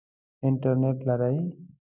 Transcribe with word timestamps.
انټرنټ 0.47 0.99
لرئ؟ 1.07 1.37